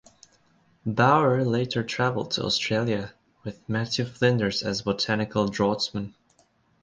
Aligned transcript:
Bauer 0.83 1.45
later 1.45 1.83
travelled 1.83 2.31
to 2.31 2.41
Australia 2.43 3.13
with 3.43 3.61
Matthew 3.69 4.03
Flinders 4.05 4.63
as 4.63 4.81
botanical 4.81 5.47
draughtsman. 5.47 6.15